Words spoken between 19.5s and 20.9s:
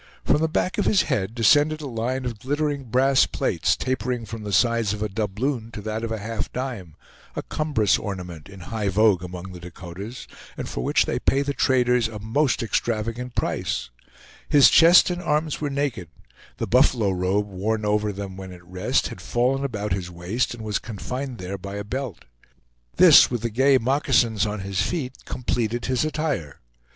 about his waist, and was